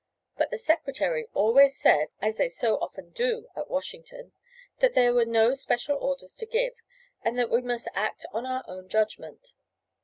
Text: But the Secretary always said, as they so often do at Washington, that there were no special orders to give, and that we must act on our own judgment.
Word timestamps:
But 0.35 0.49
the 0.49 0.57
Secretary 0.57 1.27
always 1.35 1.77
said, 1.77 2.07
as 2.23 2.37
they 2.37 2.49
so 2.49 2.77
often 2.79 3.11
do 3.11 3.49
at 3.55 3.69
Washington, 3.69 4.31
that 4.79 4.95
there 4.95 5.13
were 5.13 5.25
no 5.25 5.53
special 5.53 5.95
orders 5.95 6.33
to 6.37 6.47
give, 6.47 6.73
and 7.21 7.37
that 7.37 7.51
we 7.51 7.61
must 7.61 7.87
act 7.93 8.25
on 8.33 8.43
our 8.47 8.63
own 8.67 8.89
judgment. 8.89 9.53